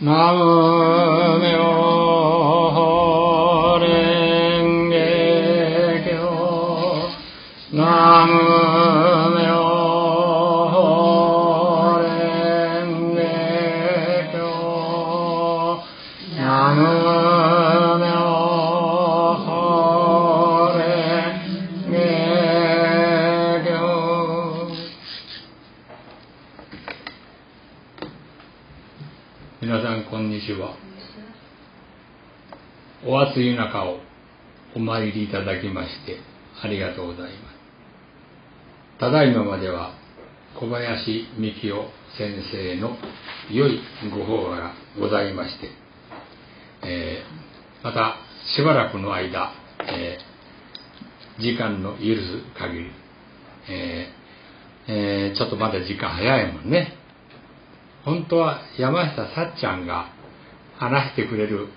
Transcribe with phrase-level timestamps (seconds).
[0.00, 1.56] ナムメ
[33.36, 34.00] 暑い中を
[34.74, 36.16] お参りいただきまして
[36.62, 37.56] ありがとうございます。
[38.98, 39.92] ただいままでは
[40.58, 42.96] 小林幹夫先生の
[43.52, 43.78] 良い
[44.10, 45.68] ご法話がございまして、
[46.82, 48.16] えーまた
[48.56, 49.52] しばらくの間、
[49.86, 52.90] えー時間の許す限り、
[53.68, 56.94] えーえーちょっとまだ時間早いもんね。
[58.02, 60.10] 本当は山下さっちゃんが
[60.78, 61.68] 話してくれる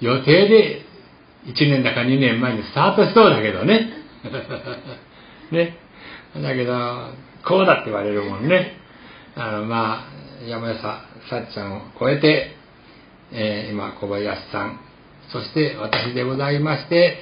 [0.00, 0.91] 予定で
[1.46, 3.90] 1年だか2年前にスタートしそうだけどね。
[5.50, 5.76] ね。
[6.40, 7.08] だけど、
[7.44, 8.76] こうだって言われるもんね。
[9.36, 10.06] あの、ま
[10.42, 12.56] あ、山下さっちゃんを超えて、
[13.32, 14.80] えー今、小林さん、
[15.30, 17.18] そして私でございまして、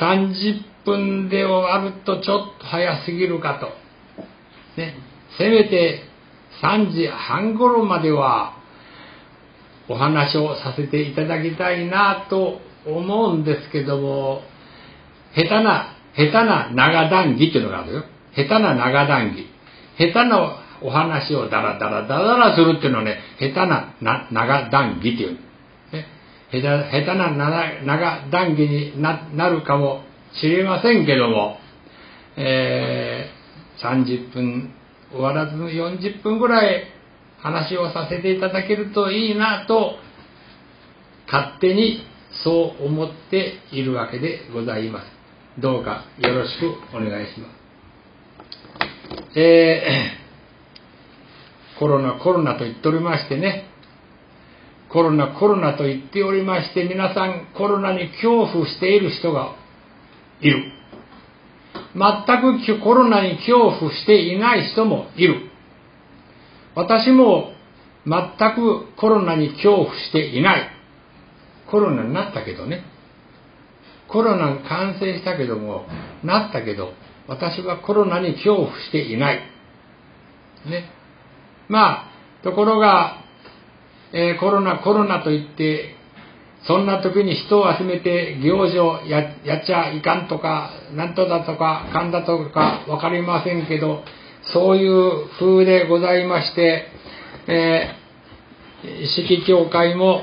[0.00, 3.72] 30分で終わるとちょっと早すぎるかと。
[4.80, 4.94] ね。
[5.36, 6.02] せめて
[6.62, 8.56] 3時半頃までは
[9.88, 14.42] お話をさせていただきたいなと思うんですけども、
[15.34, 18.04] 下手な、下手な長談義っていうのがあるよ。
[18.34, 19.46] 下手な長談義。
[19.98, 25.38] 下手なお話をダラダラダラダラするっていうのはね、下手なな長談義っていう。
[25.92, 26.06] ね、
[26.50, 30.02] 下手な長談義にななるかも
[30.34, 31.58] しれませんけども、
[32.36, 33.36] えー
[33.82, 34.72] 30分
[35.10, 36.84] 終わらずの40分ぐらい
[37.38, 39.96] 話をさせていただけるといいなと
[41.26, 42.00] 勝手に
[42.44, 45.06] そう思っているわけでございます
[45.60, 47.48] どうかよろしくお願いしま
[49.34, 53.66] すえー コロナコロナと言っておりましてね
[54.88, 59.54] コロナコロナと言っておりまして皆さんコロナに恐怖している人が
[60.40, 60.76] いる
[61.96, 65.50] 全くコロナに恐怖していない人もいる。
[66.74, 67.52] 私も
[68.06, 70.70] 全くコロナに恐怖していない。
[71.70, 72.84] コロナになったけどね。
[74.08, 75.86] コロナに感染したけども、
[76.22, 76.92] なったけど、
[77.28, 79.40] 私はコロナに恐怖していない。
[80.66, 80.90] ね。
[81.68, 83.22] まあ、ところが、
[84.12, 85.96] えーコロナ、コロナと言って、
[86.66, 94.02] そんな時に人を集めて行事をやっちゃいかんとか、なんとだとか、かんだとかわかりませんけど、
[94.52, 96.86] そういう風でございまして、
[97.48, 100.22] えー、式協会も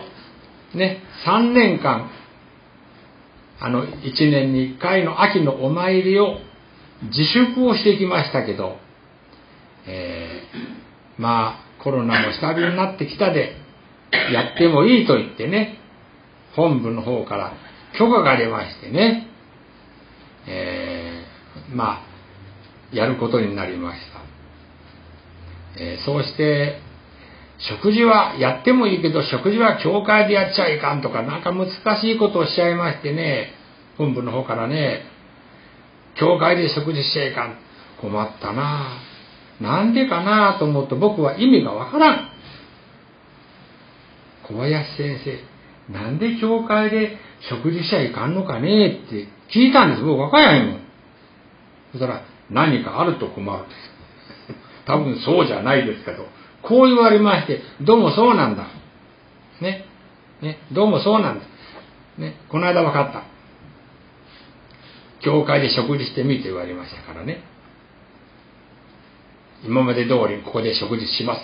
[0.75, 2.09] ね、3年間、
[3.59, 3.91] あの、1
[4.31, 6.39] 年に1回の秋のお参りを
[7.03, 8.77] 自粛をしてきましたけど、
[9.85, 13.55] えーまあ、コロナも下火になってきたで、
[14.31, 15.79] やってもいいと言ってね、
[16.55, 17.53] 本部の方から
[17.97, 19.27] 許可が出ましてね、
[20.47, 24.21] えーまあ、やることになりました。
[25.81, 26.79] えーそうして、
[27.69, 31.67] 食事はやってもいいけど、食事は教会でやっちゃいかんとか、なんか難
[32.01, 33.53] しいことをしちゃいましてね、
[33.97, 35.03] 本部の方からね、
[36.15, 37.57] 教会で食事しちゃいかん。
[38.01, 39.63] 困ったなぁ。
[39.63, 42.29] なんでかなぁと思うと僕は意味がわからん。
[44.45, 47.17] 小林先生、なんで教会で
[47.49, 49.03] 食事しちゃいかんのかね？
[49.07, 50.03] って聞いたんです。
[50.03, 50.79] 僕わからへんもん。
[51.93, 53.63] そしたら、何かあると困る。
[54.85, 56.25] 多分そうじゃないですけど、
[56.63, 58.67] こう言われまして、どうもそうなんだ。
[59.61, 59.85] ね。
[60.41, 60.57] ね。
[60.71, 61.45] どうもそうなんだ。
[62.17, 62.35] ね。
[62.49, 63.23] この間分かった。
[65.23, 67.43] 教会で食事してみて言われましたからね。
[69.65, 71.41] 今まで通りここで食事します。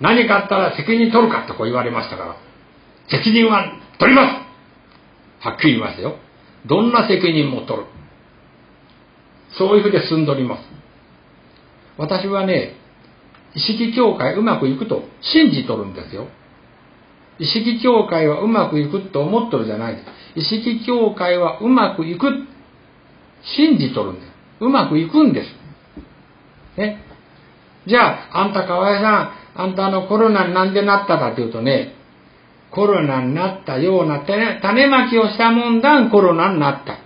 [0.00, 2.36] 何かあったら責任取るかとこう言われましたから、
[3.08, 4.44] 責任は取りま
[5.40, 6.16] すはっきり言いましたよ。
[6.66, 7.86] どんな責任も取る。
[9.58, 10.62] そういうふうで進んでおります。
[11.98, 12.74] 私はね、
[13.54, 16.28] 意識協会うまくいくと信じとるんですよ。
[17.38, 20.06] 意識協会はうまくいくと思っとるじゃないです。
[20.36, 22.26] 意識協会はうまくいく。
[23.56, 24.26] 信じとるんです。
[24.60, 25.48] うまくいくんです。
[26.78, 27.02] ね。
[27.86, 31.94] じゃあ、あんた河合さん、あんたのコロナになんでなったかというとね、
[32.70, 36.98] コロナになったような種種まきをしたもんだんコロナになった。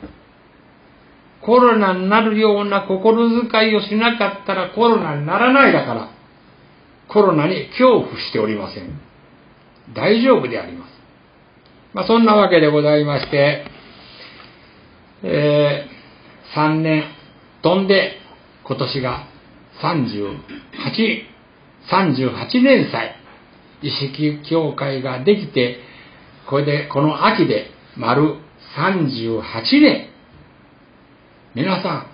[1.44, 6.08] コロナになるような心遣いをしなかったらコロナにならないだから。
[7.12, 9.00] コロナに恐怖しておりません。
[9.94, 10.90] 大丈夫であります。
[11.92, 13.64] まあ、そんなわけでございまして、
[15.22, 17.04] えー、3年
[17.62, 18.16] 飛んで
[18.64, 19.26] 今年が
[19.82, 20.36] 38、
[21.90, 23.16] 38年祭、
[23.82, 25.78] 意識協会ができて、
[26.48, 28.36] これで、この秋で丸
[28.76, 29.42] 38
[29.80, 30.08] 年。
[31.54, 32.06] 皆さん、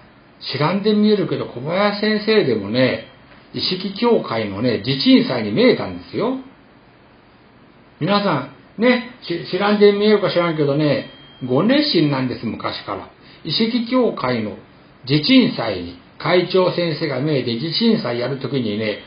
[0.52, 3.08] 知らんで見えるけど、小林先生でもね、
[3.54, 6.38] 意識協会のね、自鎮祭に見えたんですよ。
[8.00, 9.10] 皆さん、ね、
[9.50, 11.10] 知らんで見えるか知らんけどね、
[11.46, 13.10] ご熱心なんです、昔から。
[13.44, 14.56] 意識協会の
[15.08, 19.00] 自鎮祭に会長先生が見えて自鎮祭やるときにね、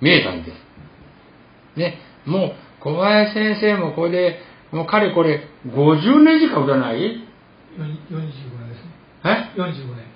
[0.00, 1.78] 見えたんです。
[1.78, 4.38] ね、もう小林先生もこれで、
[4.72, 7.02] もうかれこれ50年近くじゃない ?45
[7.78, 8.90] 年ですね。
[9.24, 10.14] え ?45 年。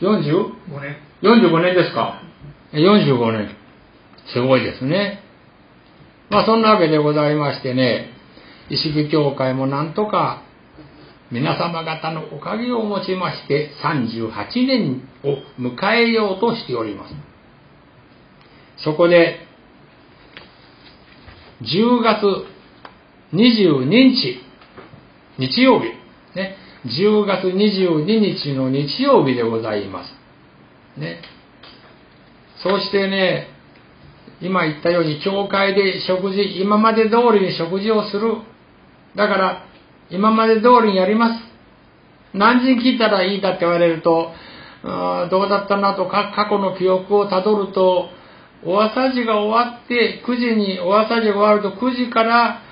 [0.00, 2.22] 45年 ?45 年ですか。
[2.72, 3.50] 45年。
[4.32, 5.20] すごいですね。
[6.30, 8.10] まあそんなわけでございましてね、
[8.68, 10.42] 意識協会もなんとか
[11.30, 14.30] 皆様方のおかげをもちまして38
[14.66, 17.14] 年を迎えようとしております。
[18.84, 19.40] そこで、
[21.62, 22.22] 10月
[23.32, 24.40] 22日、
[25.38, 25.86] 日曜日、
[26.36, 31.00] ね、10月22日の日曜日でございます。
[31.00, 31.22] ね。
[32.68, 33.46] そしてね、
[34.40, 38.38] 今言ったように、教会で食事、今まで通りに食事をする。
[39.14, 39.62] だから、
[40.10, 41.44] 今まで通りにやります。
[42.34, 44.32] 何時に来たらいいかって言われると、
[44.82, 48.08] どうだったなとか過去の記憶をたどると、
[48.64, 52.62] お朝事が終わって、9時にお朝事が終わると9時から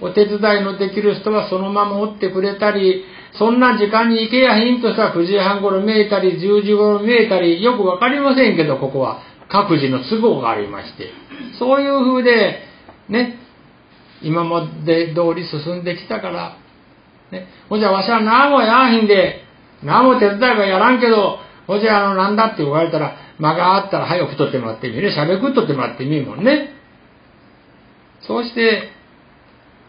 [0.00, 3.04] お手伝いのできる人はそのままおってくれたり、
[3.38, 11.10] そんな時間に行けやひんとしたら9時半頃見えたり、10時頃見えたり、よくわかりませんけど、ここは各自の都合がありまして。
[11.58, 12.60] そういう風で、
[13.08, 13.38] ね、
[14.22, 16.56] 今まで通り進んできたから、
[17.32, 19.42] ね、ほじゃわしは何もやらひんで、
[19.82, 25.10] 何も手伝いはやらんけど、ほじゃあの、なんだって言われたら、間があったら早く取ってもらってみる。
[25.10, 26.70] 喋くっとってもらってみるもんね。
[28.20, 28.93] そうして、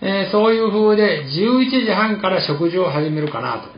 [0.07, 3.69] えー、そういう風で11時半から食事を始めるかなと。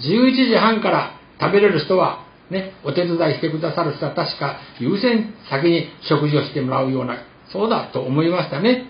[0.00, 7.18] 11時半から食べれる人は、ね、お手伝いしてくださる人は確か優先先に食事をしてもらうような、
[7.52, 8.86] そうだと思いましたね。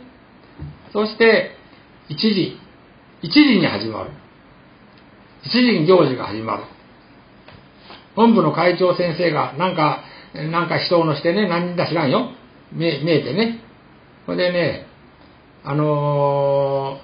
[0.95, 1.57] そして、
[2.09, 2.59] 1時、
[3.23, 4.11] 1時に始まる。
[5.45, 6.63] 1時に行事が始まる。
[8.15, 12.31] 本部の会長先生が、なんか、なんか人をのしてね、何人だ知らんよ。
[12.73, 13.61] 見えてね。
[14.25, 14.86] それでね、
[15.67, 16.99] あの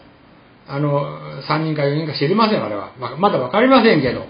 [0.69, 2.93] ー、あの、3人か4人か知りません、あれは。
[3.19, 4.25] まだわかりませんけど、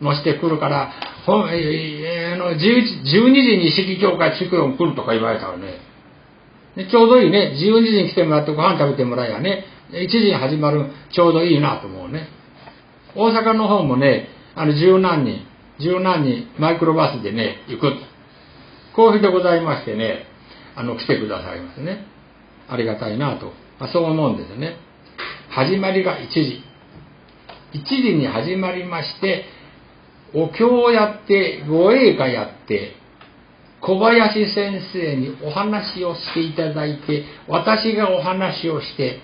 [0.00, 0.90] 乗してくるから、
[1.24, 5.78] ほんえー、の11 12時に意識協会地区を来るとか言われたらね。
[6.74, 7.54] でちょうどいいね。
[7.54, 9.64] 12時に来てもらってご飯食べてもらえばね。
[9.92, 12.28] 1時に始まるちょうどいいなと思うね。
[13.14, 15.46] 大阪の方もね、あの十何人、
[15.78, 17.92] 十何人マイクロバスでね、行く。
[18.96, 20.26] こういうでございましてね、
[20.74, 22.04] あの、来てくださいますね。
[22.68, 23.65] ありがたいなと。
[23.78, 24.76] まあ、そう思うんですよね。
[25.50, 26.62] 始まりが1時。
[27.74, 29.44] 1時に始まりまして、
[30.34, 32.94] お経をやって、護衛歌やって、
[33.80, 39.20] 小林先生にお話をしていただいて、私がお話をして、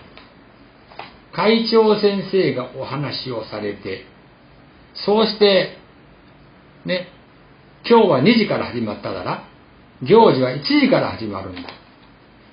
[1.33, 4.05] 会長先生がお話をされて、
[4.95, 5.79] そうして、
[6.85, 7.09] ね、
[7.89, 9.45] 今日は2時から始まったから、
[10.03, 11.63] 行事は1時から始まるんだ。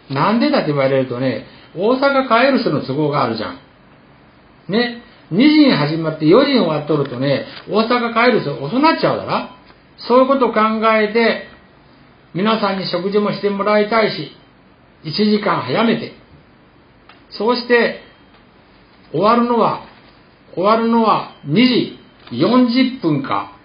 [0.09, 1.45] なんでだって言われるとね、
[1.75, 3.59] 大阪帰る人の都合があるじゃん。
[4.69, 5.03] ね。
[5.31, 9.49] 2時に始まって4時に終わっとるとね、大阪帰る人遅なっちゃうだろ
[10.07, 10.59] そういうことを考
[10.95, 11.47] えて、
[12.33, 14.31] 皆さんに食事もしてもらいたいし、
[15.03, 16.13] 1時間早めて、
[17.31, 18.01] そうして、
[19.11, 19.85] 終わるのは、
[20.55, 21.99] 終わるのは2時
[22.31, 23.55] 40分か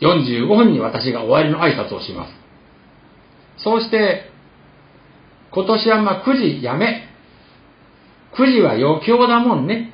[0.00, 2.32] 45分に私が終わりの挨拶をします。
[3.62, 4.31] そうして、
[5.54, 7.08] 今年はまあ9時やめ。
[8.36, 9.92] 9時は余興だもんね。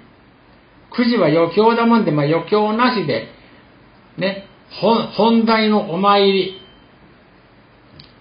[0.97, 3.29] 9時は余興だもんで、まあ余興なしで、
[4.17, 6.61] ね、本題のお参り、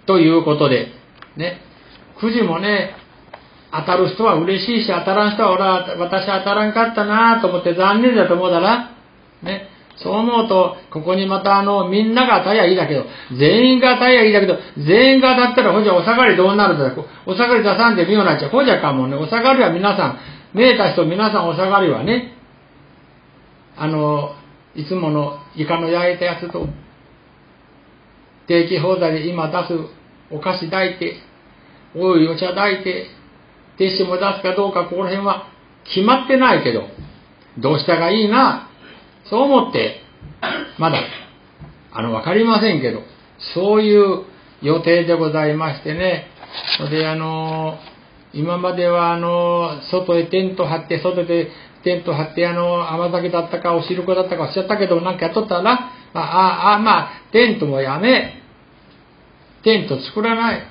[0.06, 0.88] ということで、
[1.36, 1.62] ね、
[2.22, 2.96] 9時もね、
[3.72, 8.92] 当たる人は嬉しいし、当たらん人は俺は、私当たらんかったなと思って残念だと思うだら、
[9.44, 13.06] ね、そう思うと、ここにまたあの、みんなが当たりゃいいだけど、
[13.38, 16.94] 全員が当たりゃいいだけど、全員が当たったら、ほじゃお下がりどうなるんだ
[17.26, 18.52] お下がり出さんでみようなっちゃう。
[18.52, 20.20] ほじゃかもね、お下がりは皆さん、
[20.54, 22.38] 見えた人皆さんお下がりはね、
[23.76, 24.36] あの、
[24.76, 26.68] いつものイカの焼いたやつと、
[28.48, 29.74] 定期放題で今出す
[30.32, 31.16] お菓子抱いて、
[31.96, 33.08] おいお茶抱いて、
[33.78, 35.48] ティッシュも出すかどうか、ここら辺は
[35.86, 36.84] 決まってないけど、
[37.58, 38.70] どうしたらいいな、
[39.30, 40.02] そう思って、
[40.78, 41.00] まだ、
[41.92, 43.02] あの、わかりませんけど、
[43.54, 44.24] そういう
[44.62, 46.28] 予定でございましてね、
[46.78, 47.78] それで、あの、
[48.34, 51.50] 今までは、あの、外へテント張って、外で
[51.84, 58.42] テント張って、あの、甘酒だったか、お汁粉だったかおっしゃったけど、なんかやっとったらな、あああ、まあ、テントもやめ、
[59.64, 60.62] テント作らない。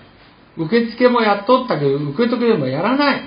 [0.56, 3.22] 受付もやっとったけど、受付でもやらない。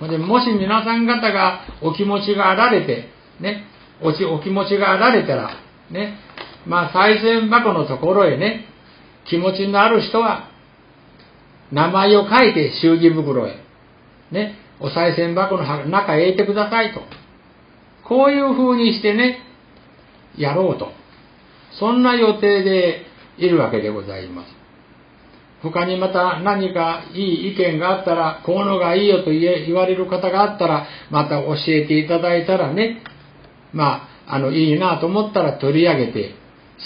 [0.00, 3.08] でもし皆さん方がお気持ちがあられて、
[3.40, 3.64] ね、
[4.02, 5.50] おちお気持ちがあられたら、
[5.90, 6.18] ね、
[6.66, 8.66] まあ、再銭箱のところへね、
[9.28, 10.48] 気持ちのある人は、
[11.72, 13.56] 名前を書いて祝儀袋へ、
[14.30, 17.00] ね、お賽銭箱の中へ入れてくださいと。
[18.06, 19.40] こういう風にしてね、
[20.36, 20.92] やろうと。
[21.78, 23.06] そんな予定で
[23.38, 24.48] いるわけでございます。
[25.62, 33.02] 他にまた何かいい意見があったら、こうのがいいよと言われる方があったら、また教えていただいたらね、
[33.74, 36.34] まあ、あの、いいなと思ったら取り上げて、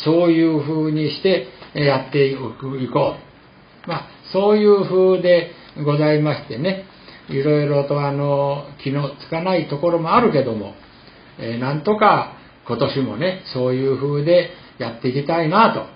[0.05, 3.89] そういう風にしてやっていこう。
[3.89, 5.53] まあ、そういう風で
[5.85, 6.85] ございましてね、
[7.29, 10.75] いろいろとあの、気のつかないところもあるけども、
[11.39, 12.33] えー、なんとか
[12.67, 15.87] 今年もね、そういう風でやっていきたいなと、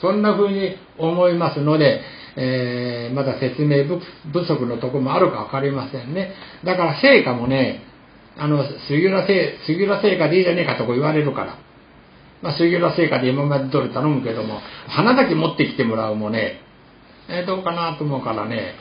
[0.00, 2.02] そんな風に思いますので、
[2.36, 6.32] えー、まだ説明不足のとこもあるか分かりませんね。
[6.64, 7.82] だから成果もね、
[8.36, 11.58] あの、杉浦製、杉浦製菓でいいじゃねえかとこ言われるから。
[12.42, 16.60] まあ、杉浦製菓で今まで通り頼むけども、花だけ持ってきてもらうもね、
[17.28, 18.74] えー、どうかなと思うからね、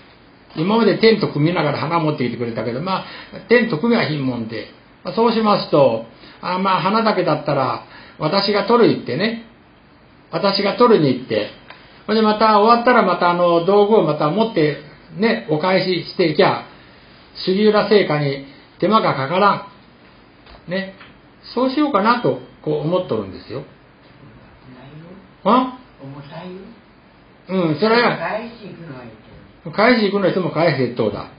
[0.56, 3.06] 今までテント組みながら花持ってきてくれたけど、まあ、
[3.48, 4.68] テント組みはひんもんで、
[5.04, 6.06] まあ、そうしますと、
[6.42, 7.86] あまあ、花だけだったら、
[8.20, 9.46] 私が取る行ってね、
[10.32, 11.50] 私が取りに行って、
[12.06, 14.78] それでまた終わったらまたあの道具をまた持って
[15.18, 16.66] ね、お返ししていきゃ、
[17.46, 18.53] 杉浦製菓に
[18.84, 19.70] 手間がかから
[20.68, 20.70] ん。
[20.70, 20.94] ね。
[21.56, 23.64] そうしようかなと、こう思っとるんですよ。
[25.46, 25.80] あ？
[26.04, 26.60] 重たいよ。
[27.48, 28.18] うん、それは。
[28.18, 29.72] 返し行くのはいい。
[29.72, 31.32] 返し行くの人も返し一等だ。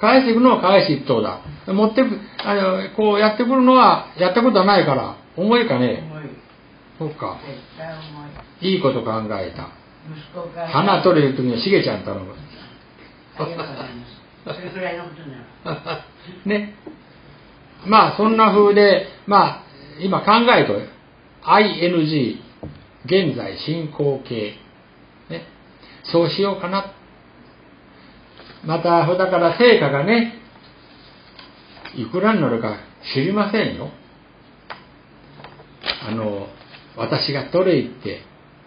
[0.00, 1.42] 返していくのは返し一等だ。
[1.68, 6.02] 持ってく、あの、こうやってくるのは、やったことはないから、重いかね。
[6.10, 6.24] 重い。
[6.98, 7.38] そうか。
[7.46, 8.26] 絶対重
[8.62, 8.74] い。
[8.74, 9.68] いいこと考えた。
[10.10, 10.68] 息子から。
[10.68, 12.34] 花取れる時にはしげちゃん頼む。
[13.38, 14.60] ありがとうございます。
[14.60, 16.04] それくらいのことなら。
[16.46, 16.74] ね。
[17.86, 19.62] まあ、そんな風で、まあ、
[20.00, 20.74] 今考えと、
[21.42, 22.36] ing、
[23.04, 24.54] 現在進行形。
[25.30, 25.42] ね。
[26.04, 26.92] そうしようかな。
[28.64, 30.34] また、だから成果がね、
[31.96, 32.76] いくらになるか
[33.14, 33.90] 知りませんよ。
[36.06, 36.48] あの、
[36.96, 38.22] 私が取れ行って、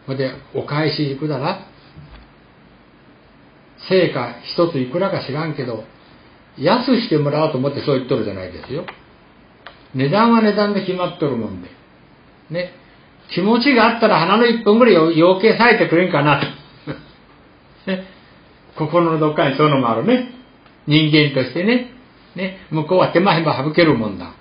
[0.05, 1.67] それでお返し行くだら、
[3.89, 5.83] 成果一ついくらか知らんけど、
[6.61, 8.85] 安してもらおうと思ってそう言っとるじゃないですよ。
[9.95, 11.69] 値段は値段で決まっとるもんで。
[12.49, 12.73] ね。
[13.33, 16.47] 気持ちがあったら鼻の一本ぐらい養鶏されてくれんかなと。
[17.91, 18.05] ね。
[18.77, 20.31] 心のどっかにそういうのもあるね。
[20.87, 21.91] 人間としてね。
[22.35, 22.59] ね。
[22.71, 24.33] 向こうは手間暇省けるもんだ。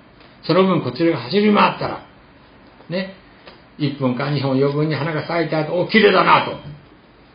[0.43, 2.03] その分こちらが走り回ったら、
[2.89, 3.15] ね。
[3.79, 6.53] 1分か2本余分に花が咲いた後、お、綺麗だなと。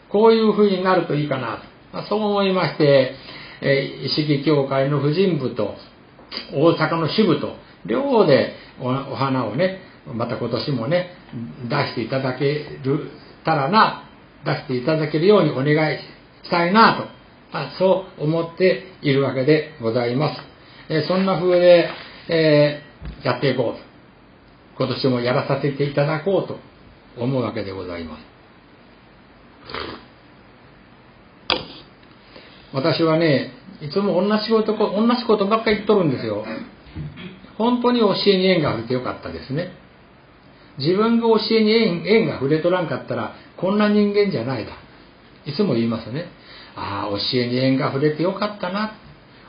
[0.09, 1.63] こういう風になるといいかなと。
[1.93, 3.15] まあ、そう思いまして、
[3.65, 5.75] えー、意識協会の婦人部と、
[6.53, 7.55] 大阪の支部と、
[7.85, 9.79] 両方でお花をね、
[10.13, 11.09] また今年もね、
[11.67, 13.09] 出していただける
[13.43, 14.03] たらな、
[14.45, 15.97] 出していただけるようにお願い
[16.43, 17.09] したいな
[17.51, 20.41] と、あ、そう思っているわけでございます。
[20.89, 21.89] え、そんな風で、
[22.29, 23.85] えー、やっていこうと。
[24.77, 26.59] 今年もやらさせていただこうと
[27.17, 28.21] 思うわけでございます。
[32.75, 33.51] 私はね、
[33.81, 36.45] いつも同じこと、同じことばっかり言っとるんですよ。
[37.57, 39.71] 本当に教えに縁が触れてよかったですね。
[40.77, 44.73] 自分が教えに縁が触れとらんかったら、こんな人間じゃないだ。
[45.45, 46.25] いつも言いますね。
[46.75, 48.97] ああ、教えに縁が触れてよかったな。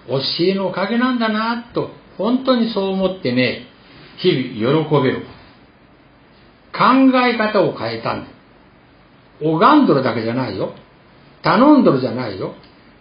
[0.06, 3.66] 教えのおかげなんだな、と、本当にそう思ってね、
[4.18, 5.26] 日々喜べる。
[6.72, 8.30] 考え方を変えたんだ。
[9.40, 10.74] 拝んどるだけじゃないよ。
[11.42, 12.54] 頼んどるじゃないよ。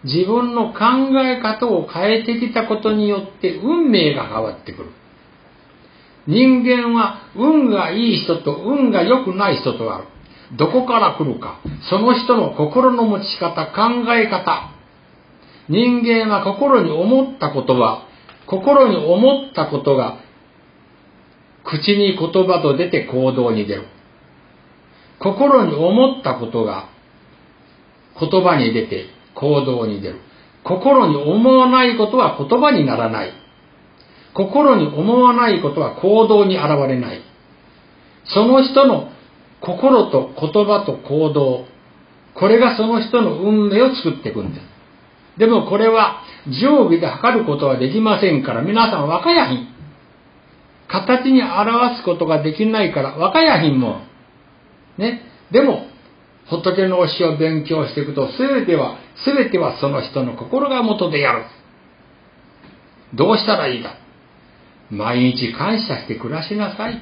[0.06, 0.78] 自分の考
[1.20, 4.90] え方を変えてきたことによって運命が変わってくる。
[6.28, 10.04] 人間は運がいい人と運が良くない人とある。
[10.56, 11.60] どこから来るか。
[11.90, 14.70] その人の心の持ち方、考え方。
[15.68, 18.06] 人間は心に思ったことは、
[18.46, 20.18] 心に思ったことが、
[21.64, 23.86] 口に言葉と出て行動に出る。
[25.18, 26.88] 心に思ったことが、
[28.20, 30.20] 言葉に出て行動に出る。
[30.64, 33.32] 心に思わないことは言葉にならない。
[34.34, 37.20] 心に思わないことは行動に現れない。
[38.24, 39.10] その人の
[39.60, 41.64] 心と言葉と行動、
[42.34, 44.76] これがその人の運命を作っていくんです。
[45.38, 49.68] でもこれは定規で測ることはできませんから、皆さん若やひん。
[50.88, 54.02] 形に表すことができないから、若やひんも。
[54.98, 55.22] ね。
[55.50, 55.86] でも、
[56.48, 61.44] 仏の教えを勉強していくと、すべては、すべてはその人の心が元でやる。
[63.14, 63.94] どうしたらいいか。
[64.90, 67.00] 毎日感謝して暮らしなさい。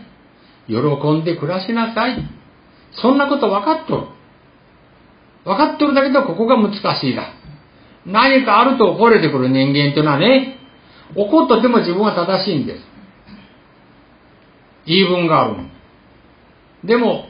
[0.69, 0.77] 喜
[1.13, 2.19] んで暮らしなさい。
[2.93, 4.07] そんなこと分かっとる。
[5.45, 7.33] 分かっとるだけど、ここが難しいだ。
[8.07, 10.59] 何かあると怒れてくる人間というのはね、
[11.15, 12.85] 怒っとても自分は正しいんです。
[14.87, 15.65] 言い分があるの。
[16.85, 17.27] でも、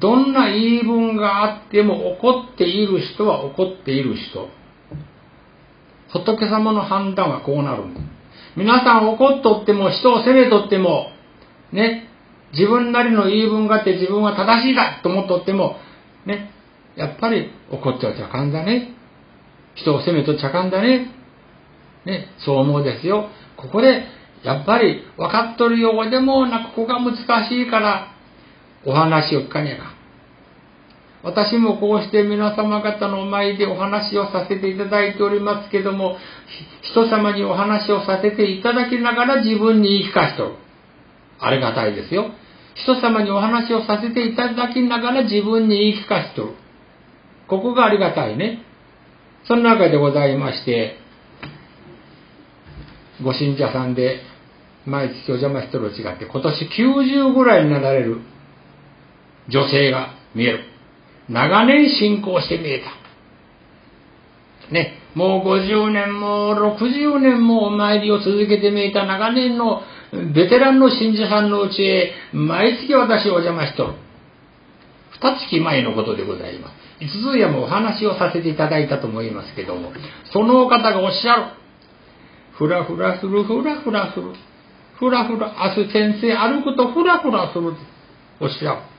[0.00, 4.48] どんな言い分があっても怒っている人は怒っている人。
[6.12, 8.06] 仏様の判断はこうなるんです。
[8.56, 11.10] 皆さん怒っとっても人を責めとっても、
[11.72, 12.08] ね、
[12.52, 15.76] 自分なりの言い分があって自分は正しいだと思っとっても、
[16.24, 16.50] ね、
[16.96, 18.92] やっぱり怒っちゃうちゃかんだね。
[19.74, 21.10] 人を責めとちゃかんだね。
[22.06, 23.28] ね、そう思うですよ。
[23.56, 24.04] ここで、
[24.44, 27.16] やっぱり分かっとるようでもな、ここが難
[27.48, 28.13] しいから、
[28.86, 29.94] お話を聞かにゃか。
[31.22, 36.18] 私もこうして皆様方の前でお話をさせていただいておりますけども、
[36.82, 40.54] 人様にお話をさせていただきながら自分に言い聞かしとる。
[41.40, 42.30] ありがたいですよ。
[42.74, 46.48] 人様にお話をさせていただきながら自分に言い聞かしとる。
[47.48, 48.62] ここがありがたいね。
[49.46, 50.98] その中でございまして、
[53.22, 54.20] ご信者さんで
[54.86, 58.20] 毎月お邪魔してると違って、今年90ぐらいになられる
[59.48, 60.64] 女性が見える。
[61.28, 62.86] 長年信仰して見えた。
[64.72, 69.82] ね、もう50年も60年もお参りを続けて見えた長年の
[70.34, 73.94] ベテランの信者さんのうちへ毎月私お邪魔しとる。
[75.20, 77.04] 二月前のことでございます。
[77.04, 79.92] いつぞやもお話をさせていただいたと思いますけども、
[80.32, 81.42] そのお方がおっしゃる。
[82.56, 84.32] ふらふらする、ふらふらする。
[84.98, 87.74] ふらふら、明日先生歩くとふらふらする。
[88.40, 88.93] おっしゃる。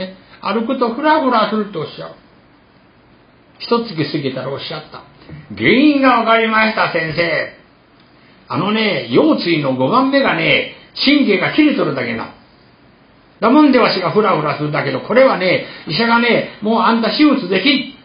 [0.00, 2.14] ね、歩くとふらふらするとおっしゃる。
[3.58, 5.02] 一月過ぎたらおっしゃった。
[5.54, 7.52] 原因がわかりました、先生。
[8.48, 12.34] あのね、腰椎の5番目がね、神経が切れとるだけな。
[13.40, 18.00] だもんでわしがふらふらするだけど、これはね、医者がね、もうあんた手術できん。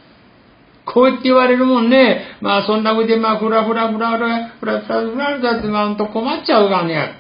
[0.86, 7.16] こう言って言われるもんね、まあそんなふでまあふらふらふらふらふらふらふらふらってまんと困っちゃうがね、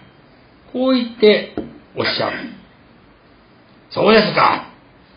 [0.71, 1.55] こう言って
[1.97, 2.37] おっしゃる。
[3.95, 4.67] そうですか。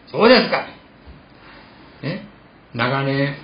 [0.06, 0.66] そうですか。
[2.02, 2.22] ね。
[2.74, 3.34] 長年、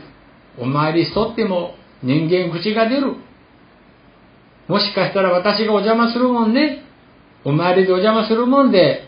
[0.59, 3.17] お参りしとっても人間口が出る。
[4.69, 6.85] もしかしたら私がお邪魔するもんね。
[7.45, 9.03] お参りでお邪魔するもんで、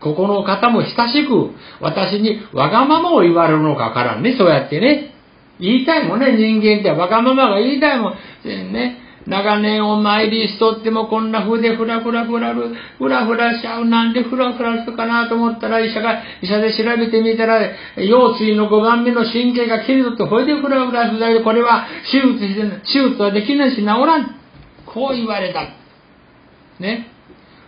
[0.00, 4.36] ここの方も親しく私にわがままを言われるのかわからんね。
[4.38, 5.14] そうやってね。
[5.58, 8.14] 言いたいもんね、人間ってわがままが言いたいもん。
[8.44, 9.01] ね。
[9.26, 13.84] 長年お参りしとってもこんな風でふらふらふらる、ふらふらしちゃう。
[13.84, 17.60] なんでふらふらするかなと思ったら医者が、医者で調べてみたら、
[17.96, 24.36] 腰椎の5番目の神経が切れとって、これでふらふらする、これは手術して、手術はできないし治らん。
[24.86, 25.68] こう言われた。
[26.80, 27.06] ね。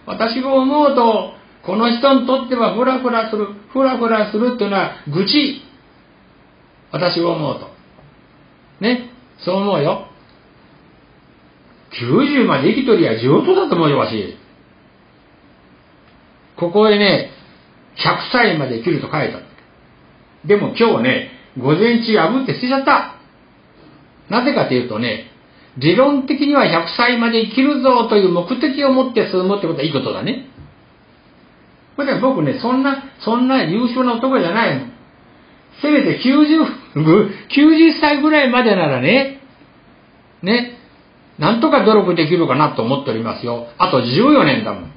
[0.06, 5.62] 私が思うと、この人にとってはふらふらする、ふらふらするっていうのは愚痴。
[6.90, 7.70] 私が思うと。
[8.80, 9.10] ね。
[9.38, 10.08] そう思うよ。
[12.00, 14.36] 90まで生きとりゃ上等だと思うよ、わし。
[16.56, 17.30] ここへね、
[17.96, 19.40] 100歳まで生きると書いた。
[20.46, 23.14] でも今日ね、午前中破って捨てちゃった。
[24.28, 25.30] なぜかというとね、
[25.76, 30.46] 理論的には100歳まで生きるぞという目的を持って進むってことはいいことだね。
[31.96, 34.86] これ僕ね、そんな、そんな優秀な男じゃないの。
[35.82, 36.94] せめて90、
[37.48, 39.40] 90歳ぐらいまでならね、
[40.42, 40.78] ね、
[41.38, 43.68] なんとか努力できるかなと思っておりますよ。
[43.78, 44.92] あと14年だもん。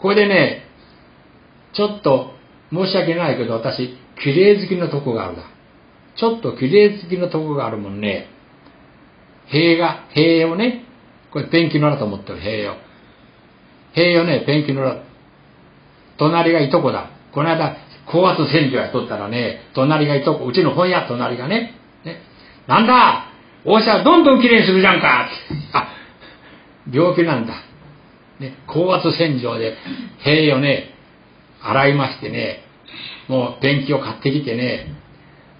[0.00, 0.64] これでね、
[1.72, 2.32] ちょっと
[2.72, 5.44] 申し訳ないけど私、綺麗好きのとこがあるだ。
[6.16, 8.28] ちょっと綺麗好きのとこがあるもんね。
[9.46, 10.84] 塀が、塀をね、
[11.32, 12.74] これペンキの裏と思ってる、塀を。
[13.94, 15.02] 塀をね、ペンキの裏。
[16.18, 17.10] 隣がいとこだ。
[17.32, 22.20] この間、高圧洗浄やっとったらね、隣がいとこ、うちの本屋隣がね、ね、
[22.66, 23.29] なんだ
[23.64, 25.28] お医者はどんどんきれいにするじゃんか
[25.72, 25.88] あ、
[26.90, 27.54] 病気なんだ。
[28.40, 29.76] ね、高圧洗浄で
[30.24, 30.94] 塀をね、
[31.62, 32.64] 洗いましてね、
[33.28, 34.86] もうペンキを買ってきてね、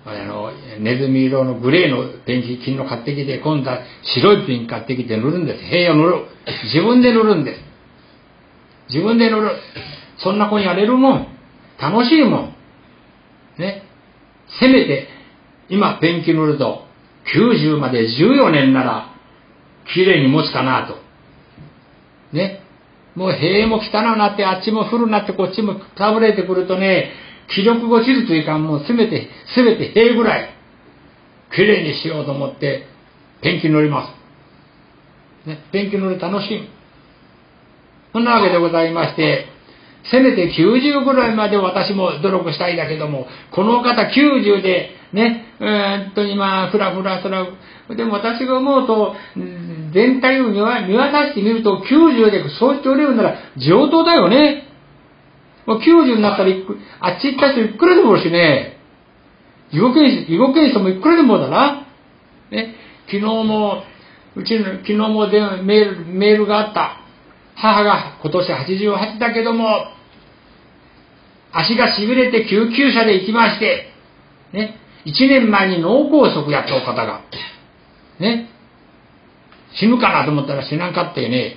[0.06, 5.60] あの、ネズミ色のグレーのペンキ、金の買ってきて、今度は白いペンキ買ってきて塗るんです。
[5.64, 6.26] 塀を塗る。
[6.72, 7.60] 自分で塗るんです。
[8.88, 9.50] 自分で塗る。
[10.18, 11.26] そんな子にやれるもん。
[11.78, 12.54] 楽しいもん。
[13.58, 13.82] ね。
[14.58, 15.08] せめて、
[15.68, 16.86] 今ペンキ塗ると、
[17.34, 19.06] 90まで14年なら、
[19.92, 20.96] 綺麗に持つかなと。
[22.36, 22.62] ね。
[23.14, 27.12] もう塀も汚なって、あっちも古くなって、こっちも倒れてくるとね、
[27.54, 30.50] 気力が落ちるというか、もうせめて、せめて塀ぐらい、
[31.54, 32.86] 綺麗にしようと思って、
[33.42, 34.14] ペンキ塗りま
[35.44, 35.48] す。
[35.48, 35.58] ね。
[35.72, 36.68] ペンキ塗る楽しい。
[38.12, 39.46] そんなわけでございまして、
[40.10, 47.46] せめて90ぐらいまで私も努力したいだけども、この方90で、ね、えー、っと今、ふらふらふら、
[47.94, 49.14] でも私が思うと、
[49.92, 54.68] 全体を見渡してみると、90でそうしておれるなら上等だよね。
[55.66, 56.50] もう90になったら
[57.00, 58.78] あっち行った人いくらでもおるしね。
[59.72, 61.86] 囲碁検囲碁検査もいくらでもだな。
[62.50, 62.74] ね、
[63.06, 63.82] 昨日も、
[64.36, 66.99] うちの、昨日もでメール、メールがあった。
[67.60, 69.88] 母が今年88だけども、
[71.52, 73.92] 足が痺れて救急車で行きまして、
[74.52, 77.22] ね、1年前に脳梗塞やったお方が、
[78.18, 78.48] ね、
[79.74, 81.56] 死ぬかなと思ったら死なんかってね、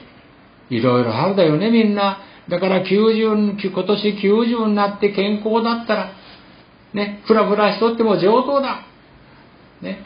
[0.70, 2.20] いろいろあるだよね、みんな。
[2.50, 6.12] だから90、今年90になって健康だったら、
[6.94, 8.86] ね、ふらふらしとっても上等だ。
[9.82, 10.04] ね。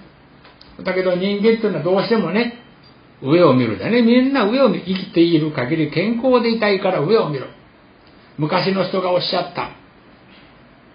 [0.83, 2.66] だけど人間っていうのはどうしてもね、
[3.21, 4.01] 上を見るだね。
[4.01, 7.47] みんな上を見、生きている限り健康でいたいから上を見る。
[8.37, 9.71] 昔の人がおっしゃった。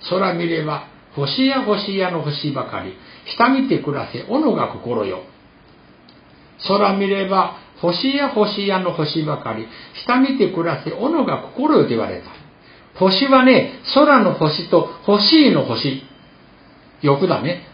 [0.08, 2.94] 空見れば、星や星やの星ばかり。
[3.36, 5.22] 下見て暮らせ、斧が心よ。
[6.66, 9.66] 空見れば、星や星やの星ばかり。
[10.04, 12.30] 下見て暮らせ、斧が心よと言われた。
[12.98, 16.04] 星はね、空の星と星の星。
[17.02, 17.66] 欲だね。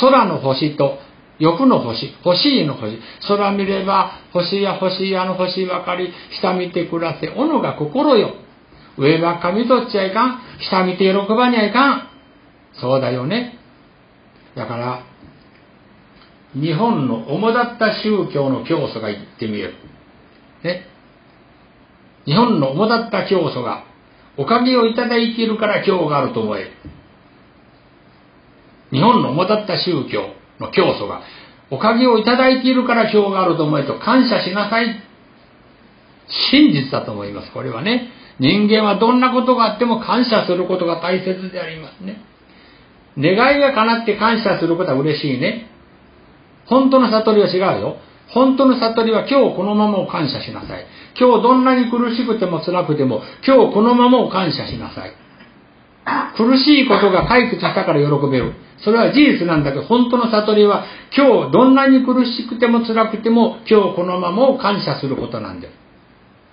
[0.00, 0.98] 空の星と
[1.38, 8.36] 欲の星、欲しいの星、空見れば星や星やの星ばかり、下見て暮らせ、斧が心よ。
[8.96, 10.40] 上ばっか見とっちゃいかん。
[10.70, 12.08] 下見て喜ばにゃいかん。
[12.80, 13.58] そうだよね。
[14.54, 15.02] だから、
[16.54, 19.74] 日本の主だった宗教の教祖が言ってみる。
[20.64, 20.86] ね。
[22.24, 23.84] 日本の主だった教祖が、
[24.38, 26.70] おかげをいただいているから今日があると思え。
[28.90, 30.30] 日本の主だった宗教。
[30.60, 31.22] の教祖が、
[31.70, 35.02] おかげをいただいているから今日があると思えと感謝しなさい。
[36.50, 37.52] 真実だと思います。
[37.52, 38.10] これはね。
[38.38, 42.20] 人間はどんなことがあっても感謝することが大切でありますね。
[43.18, 45.70] 願いが叶って感謝することは嬉しいね。
[46.66, 47.96] 本当の悟りは違うよ。
[48.28, 50.86] 本当の悟りは今日このままを感謝しなさい。
[51.18, 55.25] 今日どんなに苦しくても辛くても今日このままを感謝しなさい。
[56.36, 58.54] 苦しいことが解決したから喜べる。
[58.78, 60.84] それは事実なんだけど、本当の悟りは、
[61.16, 65.72] 今日どんなに苦しくても辛くても、今日このままを感謝することなんです。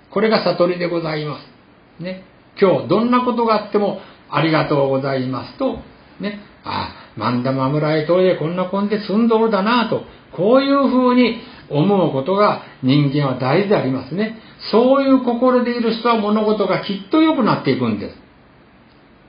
[0.10, 2.04] これが悟りでございます。
[2.04, 2.24] ね。
[2.60, 5.80] 今日どんなことがあっても、ありがとうございますと、
[6.20, 6.40] ね。
[6.64, 10.04] ああ、万田村へ通でこんな根で住んどるだなと、
[10.36, 14.38] こういうふうに思うことが人間は大事でありますね。
[14.72, 18.23] そういう心でいる人は物事がきっと良くなっていくんです。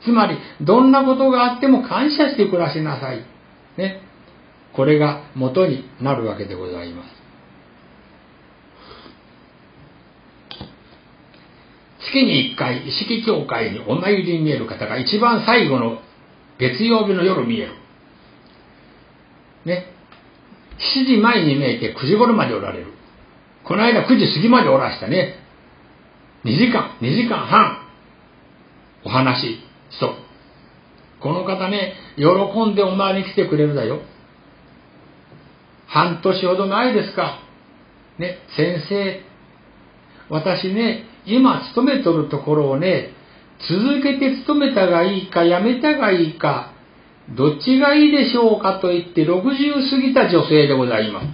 [0.05, 3.25] つまり、どんなことがあっても感謝して暮らしなさい。
[3.79, 4.01] ね。
[4.75, 7.25] これが元になるわけでございます。
[12.01, 16.01] 月に一回、意識協会にお参りに見える方が一番最後の
[16.59, 17.73] 月曜日の夜見える。
[19.65, 19.87] ね。
[20.97, 22.87] 7時前に見えて9時頃までおられる。
[23.65, 25.37] この間9時過ぎまでおらしたね。
[26.45, 27.79] 2時間、2時間半、
[29.05, 29.61] お話。
[29.91, 30.15] 人。
[31.21, 32.25] この方ね、喜
[32.71, 34.01] んでお前に来てくれるだよ。
[35.87, 37.39] 半年ほど前ですか。
[38.19, 39.21] ね、先生、
[40.29, 43.11] 私ね、今勤めとるところをね、
[43.69, 46.73] 続けて勤めたがいいか、辞めたがいいか、
[47.31, 51.27] どっちがいいでしょうかと言って60過ぎた女性でございます。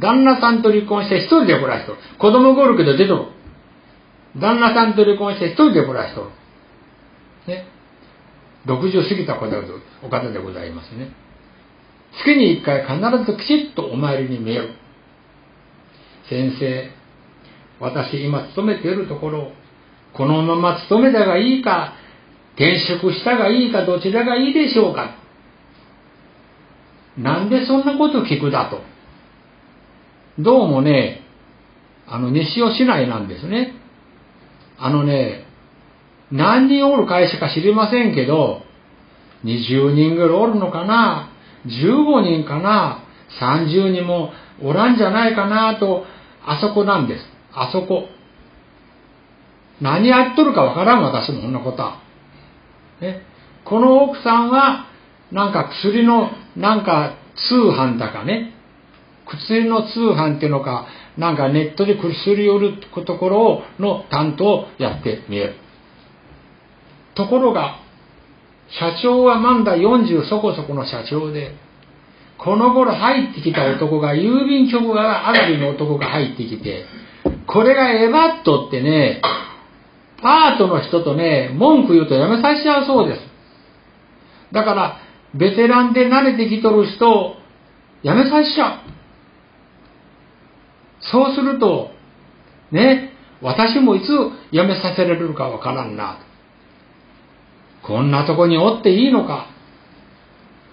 [0.00, 1.98] 旦那さんと離婚して一人で暮らしとる。
[2.18, 3.26] 子供がおるけど出とる。
[4.40, 6.30] 旦那さんと離婚して一人で暮らしとる。
[7.46, 7.66] ね、
[8.66, 9.46] 60過ぎた方
[10.02, 11.10] お方でございますね。
[12.24, 14.74] 月に一回必ずきちっとお参りに見える。
[16.28, 16.90] 先生、
[17.80, 19.52] 私今勤めているところ、
[20.14, 21.94] このまま勤めたがいいか、
[22.54, 25.16] 転職したがいいか、どちらがいいでしょうか。
[27.18, 28.80] なんでそんなこと聞くだと。
[30.38, 31.22] どうもね、
[32.06, 33.74] あの、西尾市内なんですね。
[34.78, 35.44] あのね、
[36.32, 38.62] 何人おる会社か知りませんけど、
[39.44, 41.30] 20人ぐらいおるのかな
[41.66, 43.04] ?15 人かな
[43.38, 46.04] ?30 人もおらんじゃないかなと、
[46.44, 47.24] あそこなんです。
[47.52, 48.08] あそこ。
[49.80, 52.00] 何やっとるかわからん、私もこんなことは。
[53.00, 53.22] ね。
[53.64, 54.86] この奥さんは、
[55.30, 57.16] なんか薬の、なんか
[57.48, 58.54] 通販だかね。
[59.26, 60.86] 薬の通販っていうのか、
[61.18, 65.54] なんかネットで薬を売るところの担当をやってみえる。
[67.14, 67.78] ところが、
[68.78, 71.54] 社長はまだ40そこそこの社長で、
[72.38, 76.86] この頃入ってきた男が、 郵便局上がりの男が入ってきて、
[77.46, 79.20] これがエバットってね、
[80.20, 83.20] パートの人とね、文句言うとやめさせちゃうそうです。
[84.52, 84.96] だから、
[85.34, 87.36] ベテランで慣れてきとる人を
[88.02, 88.92] やめさせちゃう。
[91.00, 91.90] そうすると、
[92.70, 94.06] ね、私もいつ
[94.52, 96.18] 辞めさせられるかわからんな。
[97.86, 99.46] こんなとこにおっていいのか？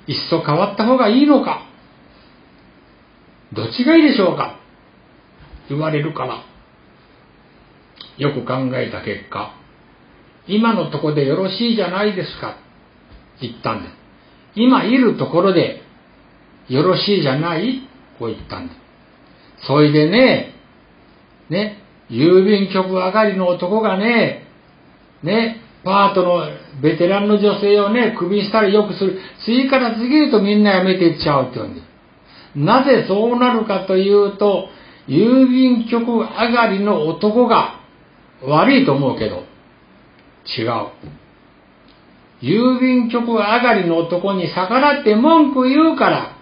[0.07, 1.67] いっそ変わった方がいいのか？
[3.53, 4.59] どっちがいいでしょうか？
[5.69, 6.43] 言われるから。
[8.17, 9.53] よく考えた結果、
[10.47, 12.57] 今のとこでよろしいじゃないですか
[13.41, 13.89] 言ったんで。
[14.55, 15.81] 今いるところで
[16.67, 17.87] よろしいじゃない？
[18.19, 19.67] こう言ったんです。
[19.67, 20.53] そいでね、
[21.49, 21.77] ね、
[22.09, 24.43] 郵便局上がりの男がね、
[25.23, 26.43] ね、パートの
[26.81, 29.19] ベテランの女性をね、首したりよくする。
[29.45, 31.89] 次から次へとみんな辞めていっちゃうって言うんです。
[32.55, 34.67] なぜそうなるかというと、
[35.07, 37.79] 郵便局上がりの男が
[38.43, 39.43] 悪いと思うけど、
[40.45, 40.87] 違う。
[42.41, 46.37] 郵便局上がりの男に逆らって文句言うから、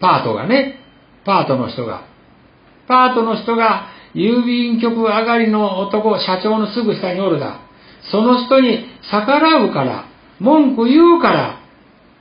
[0.00, 0.80] パートがね、
[1.24, 2.02] パートの人が。
[2.86, 7.60] パートの人が郵便局上がりの男、社長のすぐ下におるだ。
[8.10, 10.06] その人に逆らうから、
[10.40, 11.60] 文句言うから、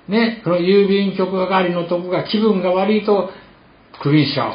[0.07, 3.29] ね、この郵便局上がりの男が気分が悪いと、
[4.01, 4.53] クビにしちゃう。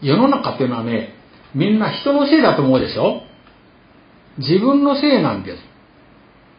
[0.00, 1.14] 世の中っていうのはね、
[1.54, 3.22] みんな人のせいだと思うでしょ？
[4.38, 5.62] 自分のせいなんです。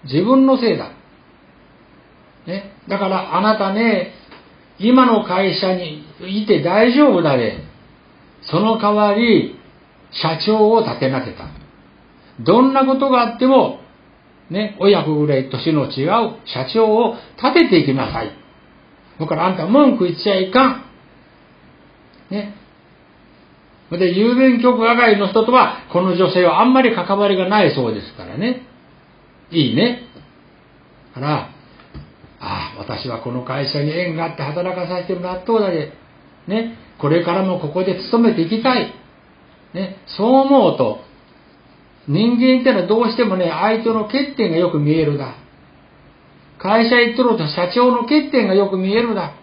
[0.06, 0.92] 自分のせいだ。
[2.48, 4.14] ね、だからあなたね、
[4.80, 7.64] 今の会社にいて大丈夫だね。
[8.42, 9.58] その代わり、
[10.12, 11.46] 社長を立てなけた。
[12.40, 13.80] どんなことがあっても、
[14.50, 18.32] ね、親子ぐらい年の違う社長を立てていきなさい。
[19.20, 20.86] だからあんた文句言っちゃいかん。
[22.32, 22.56] ね。
[23.92, 28.64] で、郵便局上がりの人とは、この女性はあんまり関わりがないそうですからね。
[29.52, 30.04] いいね。
[31.14, 31.50] から、
[32.40, 35.92] ああ、私はこの会社に縁があって働かさせてもらっとうだで、
[36.48, 38.94] ね、これからもここで勤めていきたい。
[39.74, 41.00] ね、そう思うと、
[42.10, 45.36] 人間ってのはどうしてもね、相手の欠点がよく見えるだ。
[46.58, 49.34] 会社行っとると社長の欠点がよく見えるだ。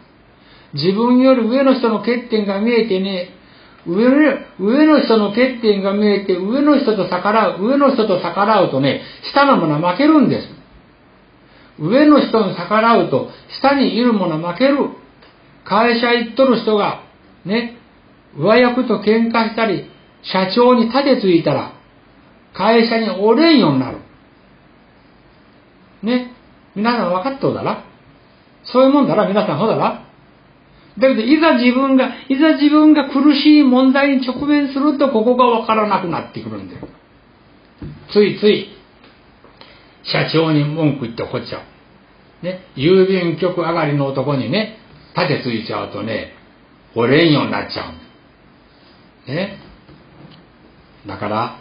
[0.74, 3.30] 自分より上の人の欠点が見えてね、
[3.86, 4.16] 上の
[4.58, 9.00] 上の人の欠点が見えて、上の人と逆らう、上の人と逆らうとね、
[9.32, 10.48] 下のものは負けるんです。
[11.78, 14.90] 上の人に逆らうと、下にいるものは負ける。
[15.64, 17.02] 会社行っとる人が、
[17.44, 17.76] ね、
[18.36, 19.84] 上役と喧嘩したり、
[20.22, 21.75] 社長に立てついたら、
[22.56, 23.98] 会社におれんようになる。
[26.02, 26.32] ね。
[26.74, 27.84] 皆さん分かっとうだら
[28.64, 30.06] そういうもんだら皆さんほだら
[30.98, 36.88] だけど、いざ自分が、いざ自分が苦しい問題に直面すると、ここが分からなくなってくるんだよ。
[38.10, 38.68] ついつい、
[40.04, 41.58] 社長に文句言って怒っちゃ
[42.42, 42.44] う。
[42.44, 42.60] ね。
[42.76, 44.78] 郵便局上がりの男にね、
[45.14, 46.32] 盾ついちゃうとね、
[46.94, 49.30] 折れんようになっちゃう。
[49.30, 49.58] ね。
[51.06, 51.56] だから、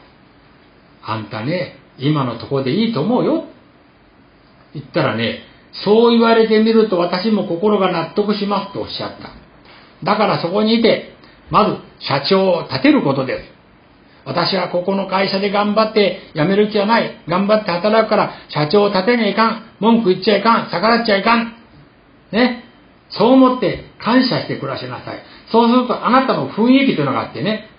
[1.06, 3.46] あんたね、今のとこでいいと思うよ。
[4.74, 5.44] 言ったらね、
[5.84, 9.30] そう言われてみると私も心が納得しますとおっしゃった。
[10.04, 11.13] だからそこにいて、
[11.50, 13.56] まず社長を立てることです。
[14.26, 17.22] 私はここの会社で頑張って辞める気はない。
[17.28, 19.63] 頑張って働くから社長を立てにゃいかん。
[19.80, 20.70] 文句言っちゃいかん。
[20.72, 21.54] 逆らっちゃいかん。
[22.32, 22.63] ね。
[23.10, 25.20] そう思って感謝して暮らしなさい。
[25.52, 27.70] そうするとあなたの雰囲気というのがあってね。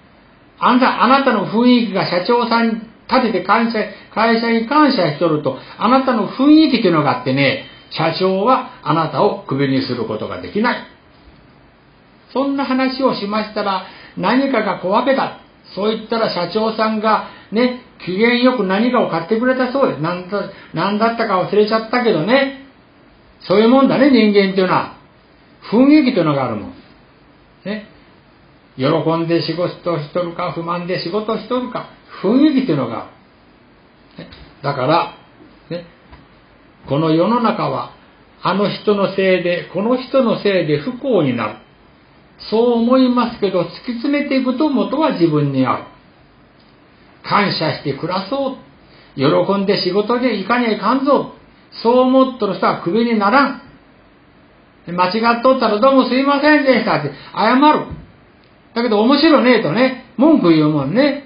[0.59, 3.79] あなた、あなたの雰囲気が社長さん立てて感謝、
[4.15, 10.87] 会社に感謝しとると、あなたの雰囲気というのがあってね、社長はあなたをクビにすることができない。
[12.33, 15.41] そんな話をしましたら、何かが小分けだ。
[15.75, 20.01] そう言ったら社長さんがね、機嫌よく何かを買ってくれたそうです。
[20.01, 22.67] 何だ何だったか忘れちゃったけどね。
[23.41, 24.97] そういうもんだね、人間っていうのは。
[25.71, 26.75] 雰囲気というのがあるもん。
[27.65, 27.87] ね。
[28.77, 31.91] 喜んで仕事しとるか、不満で仕事しとるか、
[32.23, 33.11] 雰囲気というのが。
[34.19, 34.29] ね、
[34.63, 35.15] だから、
[35.71, 35.85] ね、
[36.89, 37.93] この世の中は
[38.43, 41.55] あの人のせいで、この人のせいで不幸になる。
[42.51, 45.85] そう思いますけど、突き詰めていくと元は自分にある。
[47.23, 48.57] 感謝して暮らそう。
[49.17, 51.33] 喜んで仕事で行かにゃいかんぞ。
[51.83, 53.63] そう思っとる人はクビにならん。
[54.87, 57.87] 間違っとったらどうもすいませんでしたって謝る。
[58.75, 61.26] だけど面白ねえとね、文句言うもんね。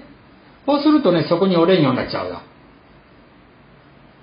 [0.65, 2.41] こうするとね、そこにおれんようになっちゃうよ。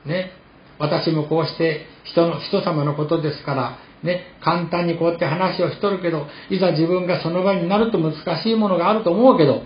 [0.06, 0.32] ね。
[0.78, 9.62] 私もこうして人の、人様のことですから、ね、簡単にこうやって話をしとるけど、いざ自分がその場になると難しいものがあると思うけど、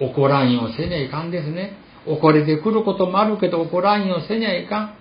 [0.00, 1.72] 怒らんようせにゃいかんですね。
[2.06, 4.94] 怒れてくることもあるけど、怒らんようせにゃいかん。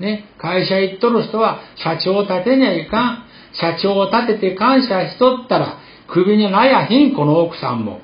[0.00, 3.24] ね、会社行っとる人は社長を立てにゃいかん。
[3.52, 5.78] 社長を立てて感謝しとったら、
[6.08, 8.00] 首になやひん、この奥さんも。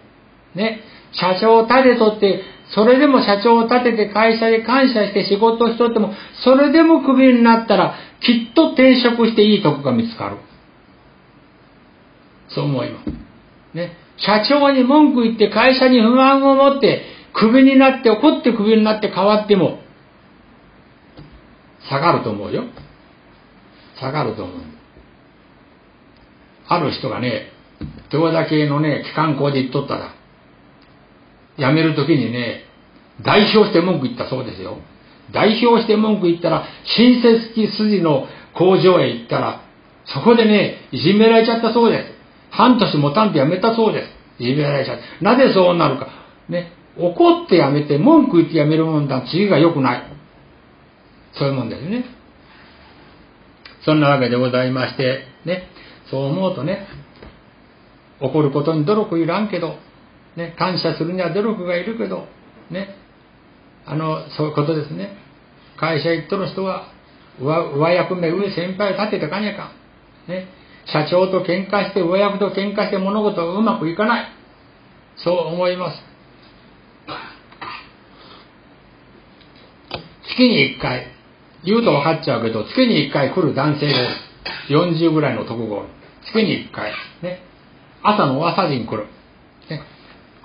[0.55, 0.81] ね、
[1.13, 2.43] 社長を立てとって、
[2.75, 6.13] それでも社長を立てて会社で感謝して仕事をしとっても、
[6.45, 10.37] それでもクビになったら、きっと転職していいとこが見つかる。
[12.49, 13.11] そう思います。
[13.75, 13.97] ね。
[14.19, 19.81] 社長に文句言って会社に不満を持って、クビになって怒ってクビになって変わっても、
[21.89, 22.65] 下がると思うよ。
[23.99, 24.57] 下がると思う。
[26.69, 27.53] ある人がね、
[28.13, 30.18] 豊田系のね、機関校で言っとったら、
[31.59, 32.65] 辞めるときにね、
[33.23, 34.79] 代表して文句言ったそうですよ。
[35.33, 36.65] 代表して文句言ったら、
[36.97, 39.63] 親切機筋の工場へ行ったら、
[40.07, 42.05] そこでね、いじめられちゃったそうです。
[42.51, 44.05] 半年もたんで辞めたそうで
[44.39, 44.43] す。
[44.43, 45.25] いじめられちゃった。
[45.25, 46.09] なぜそうなるか。
[46.49, 49.23] ね、怒って辞めて文句言って辞めるもんだ。
[49.31, 50.03] 次が良くない。
[51.35, 52.05] そういうもんですね。
[53.85, 55.69] そんなわけでございまして、ね、
[56.11, 56.87] そう思うとね、
[58.21, 59.77] 怒ることに努力いらんけど、
[60.39, 62.29] ね、感謝するには努力がいるけど、
[62.71, 62.95] ね、
[63.85, 65.17] あの、そういうことですね。
[65.77, 66.93] 会社行っとる人は、
[67.41, 69.73] 上上役目、上先輩を立ててかにゃか
[70.29, 70.31] ん。
[70.31, 70.47] ね、
[70.87, 74.27] 社長と喧嘩して、上役と喧嘩して物事がうまくいかない。
[75.17, 76.03] そう思います。
[80.29, 81.09] 月に1回、
[81.65, 83.95] 言うと分かっちゃうけど、月に1回来る男性で
[84.69, 84.73] す。
[84.73, 85.83] 40ぐらいの男が
[86.27, 86.93] 月に1回。
[87.23, 87.43] ね。
[88.05, 89.07] 朝の朝人来る。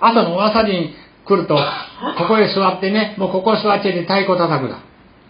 [0.06, 4.80] 朝の朝に来ると、ここへ座ってね、もうここ座ってて太鼓叩くだ。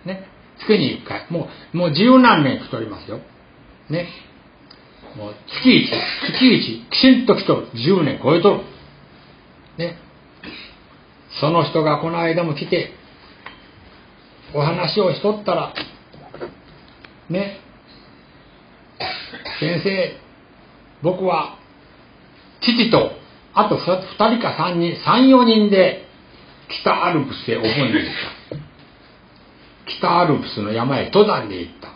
[0.05, 0.27] ね。
[0.59, 1.27] 月に一回。
[1.31, 3.21] もう、もう十何年来とりますよ。
[3.89, 4.09] ね。
[5.17, 5.91] もう月一、
[6.33, 7.69] 月一、きちんと来とる。
[7.75, 8.61] 十年超えとる。
[9.79, 9.99] ね。
[11.41, 12.91] その人がこの間も来て、
[14.55, 15.75] お話をしとったら、
[17.29, 17.61] ね。
[19.61, 20.17] 先生、
[21.03, 21.59] 僕は、
[22.61, 23.24] 父と
[23.55, 24.03] あと2
[24.37, 26.07] 人か3人、3、4人で
[26.69, 28.05] 北アルプスへお盆に行っ
[28.51, 28.57] た。
[29.87, 31.89] 北アルプスの山へ登山で行った。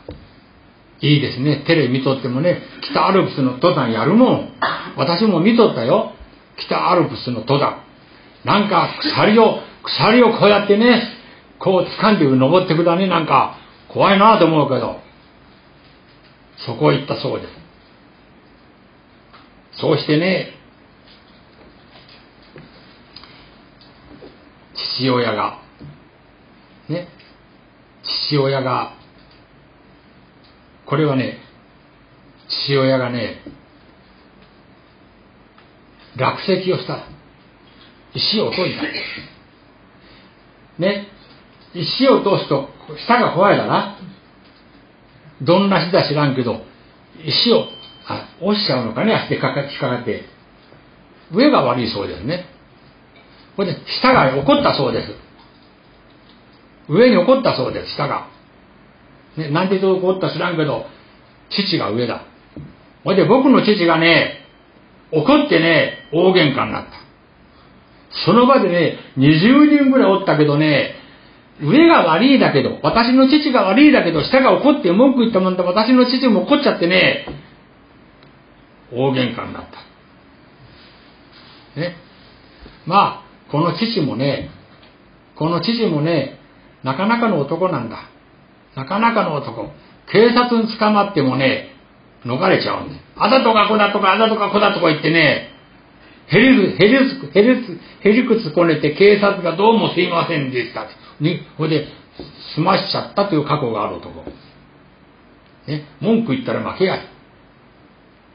[1.01, 1.65] いいですね。
[1.67, 4.53] テレビ見とってもね、北アルプスの登山やるもん。
[4.97, 6.13] 私も見とったよ。
[6.57, 7.83] 北アルプスの登山。
[8.45, 11.03] なんか鎖を、鎖をこうやってね、
[11.59, 13.07] こう掴んで登ってくだね。
[13.07, 13.57] なんか
[13.89, 15.01] 怖いなと思うけど。
[16.67, 17.53] そこへ行ったそうです。
[19.81, 20.58] そうしてね、
[24.99, 25.61] 父親が、
[26.89, 27.07] ね、
[28.29, 28.95] 父親が、
[30.87, 31.39] これはね、
[32.67, 33.43] 父親がね、
[36.17, 37.05] 落石をした。
[38.15, 38.83] 石を落といた。
[40.83, 41.07] ね、
[41.75, 42.69] 石を落とすと、
[43.07, 43.99] 下が怖いだな。
[45.43, 46.63] どんな日だ知らんけど、
[47.25, 47.69] 石を、
[48.09, 50.25] あ、落ちちゃうのかね、足で引っかかって。
[51.31, 52.58] 上が悪いそうですね。
[53.59, 55.09] これで下が怒ったそうです。
[56.89, 58.29] 上に怒ったそうです、下が。
[59.37, 60.87] ね、なんで怒った知らんけど、
[61.51, 62.23] 父が上だ。
[63.03, 64.47] ほいで僕の父がね、
[65.11, 66.93] 怒ってね、大喧嘩になった。
[68.25, 70.95] その場でね、20人ぐらいおったけどね、
[71.61, 77.27] 上が悪いだけど、私の父が悪いだけど、下が怒って文句言ったもんで、私の父も怒っちゃってね、
[78.93, 79.65] 大喧嘩になっ
[81.75, 81.81] た。
[81.81, 81.97] ね。
[82.87, 84.51] まあ、この父もね、
[85.37, 86.39] この父もね、
[86.83, 88.09] なかなかの男なんだ。
[88.77, 89.71] なかなかの男。
[90.11, 91.75] 警察に捕まってもね、
[92.25, 95.51] 逃れちゃうんだあだとかこだとかあだとかこだとか言ってね、
[96.27, 96.99] ヘリヘリ
[97.33, 100.87] ヘリヘリクツこねて警察がどうもすいませんでした。
[101.21, 101.87] に、ほいで、
[102.55, 104.25] 済ましちゃったという過去がある男。
[105.67, 106.99] ね、文句言ったら負けや。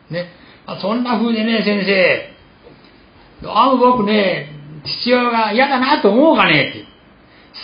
[0.10, 0.30] ね、
[0.66, 2.34] あそんな風でね、先生、
[3.48, 6.86] あ僕ね、父親が嫌だなと思うかねって。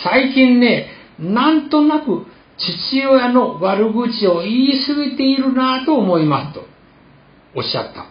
[0.02, 6.64] 最近ね、なんとなく父親の悪口を言い過ぎているなと思いますと
[7.54, 8.06] おっしゃった。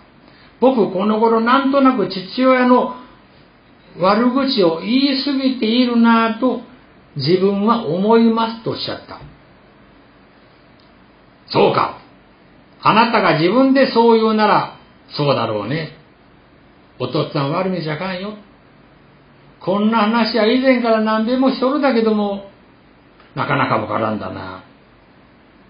[0.60, 2.96] 僕この頃なんとなく父親の
[3.98, 6.62] 悪口を言い過ぎているなと
[7.16, 9.20] 自分は思いますとおっしゃった。
[11.48, 12.00] そうか。
[12.82, 14.78] あなたが自分でそう言うなら
[15.10, 15.98] そうだろうね。
[17.00, 18.38] お父っつぁん悪目じゃかんよ。
[19.60, 22.50] こんな話は以前から何べもしとるだけども、
[23.36, 24.64] なかなかわからんだな。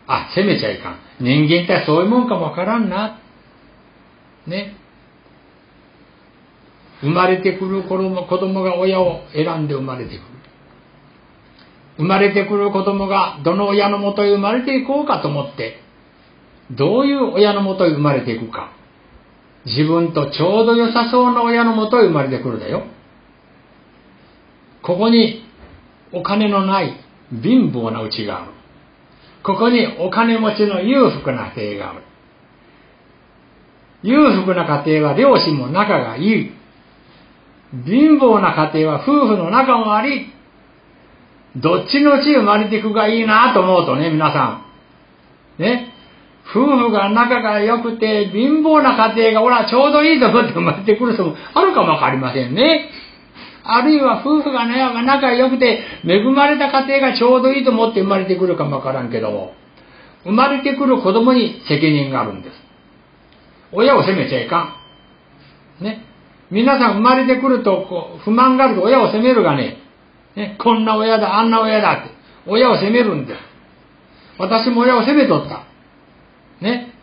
[0.07, 0.99] あ、責めちゃいかん。
[1.19, 3.19] 人間ってそういうもんかもわからんな。
[4.47, 4.75] ね。
[7.01, 10.21] 生まれてくる子供子供が親を選んで生まれてくる。
[11.97, 15.79] 生まれてくる子供がどの親のもとへ生まれていこうかと思って、
[16.71, 18.71] どういう親のもとへ生まれていくか。
[19.65, 22.83] 自分とちょうど良さそうな親のもとへ生まれてくるだよ。
[24.81, 25.43] ここに
[26.11, 26.93] お金のない
[27.31, 28.51] 貧乏なうちがある。
[29.43, 32.03] ここにお金持ちの裕福な家庭がある。
[34.03, 36.51] 裕福な家庭は両親も仲がいい。
[37.85, 40.27] 貧乏な家庭は夫婦の仲も悪い。
[41.55, 44.63] どっちのうち生まれていくがいいなと思うとね、皆さ
[45.57, 45.61] ん。
[45.61, 45.93] ね。
[46.51, 52.89] 夫婦が仲が良くて、貧乏な家庭が、ほら、ちょうどいいと思って生まれてくる人もあるかもわかりませんね。
[53.71, 59.53] あるいは夫婦が、ね、仲良くて、恵まれた家庭がちょうどいいと思って生まれてくるかもわからんけど、
[60.23, 62.55] 生まれてくる子供に責任があるんです。
[63.71, 64.75] 親を責めちゃいか
[65.79, 65.83] ん。
[65.83, 66.05] ね。
[66.51, 69.77] 皆さん生まれてくると、こう、不満があると親を責めるがね、
[70.35, 72.15] ね、こんな親だ、あんな親だって、
[72.47, 73.39] 親を責めるんです。
[74.39, 75.63] 私も親を責めとった。
[76.61, 76.93] ね。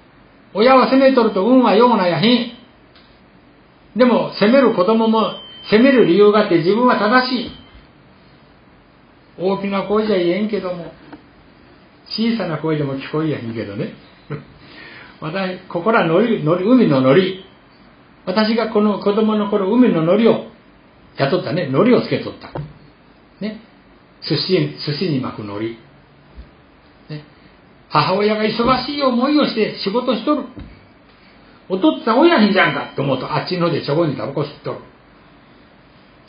[0.55, 2.53] 親は責めとると運はようなやひ
[3.95, 3.99] ん。
[3.99, 5.35] でも、責める子供も、
[5.71, 7.51] 責める理由があって自分は正しい。
[9.39, 10.93] 大きな声じゃ言えんけども、
[12.09, 13.95] 小さな声でも聞こえやいいけどね。
[15.21, 17.45] 私、ここらのり、のり、海ののり。
[18.25, 20.47] 私がこの子供の頃、海ののりを
[21.17, 22.51] 雇ったね、のりをつけとった。
[23.41, 23.61] ね。
[24.23, 25.79] 寿司、寿司に巻くのり。
[27.89, 30.45] 母親が忙しい思いをして仕事しとる。
[31.69, 34.79] お父っつぁん親にじゃんかと思うと、あっちのでちょこにタバコ吸っとる。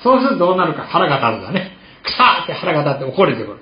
[0.03, 1.71] そうするとどうなるか腹が立つだね。
[2.03, 3.59] くさーって腹が立って怒れてくる。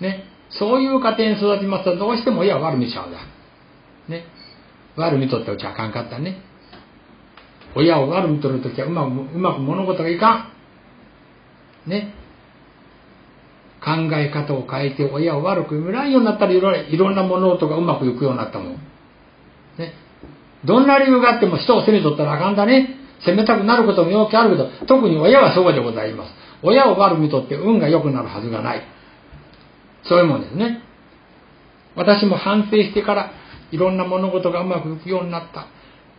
[0.00, 0.24] ね。
[0.50, 3.18] そういう家庭に育ちますと、どうしても親は悪見ちゃうだ。
[4.08, 4.24] ね。
[4.96, 6.40] 悪見とっておちゃあかんかったね。
[7.74, 10.52] 親を悪見とるときはうまく、うまく物事がいか
[11.86, 11.90] ん。
[11.90, 12.14] ね。
[13.84, 18.72] 考え方を変えて親を悪く見らんようになったらいろいろんな物事がうまくいくようになったもん。
[19.78, 19.92] ね。
[20.64, 23.03] どんな理由があっても人を責めとったらあかんだね。
[23.20, 26.30] 責めたくなることもよくあるけど、特に親はそうでございます。
[26.62, 28.82] 親を悪くとって運が良くなるはずがない。
[30.04, 30.82] そういうもんですね。
[31.96, 33.30] 私も反省してから
[33.70, 35.66] いろんな物事がうまくいくようになった。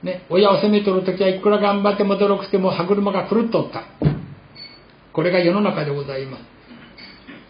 [0.03, 3.83] ね、親を責めとるときはいくら頑張っても努力しても歯車が狂っとった。
[5.13, 6.43] これが世の中でございます。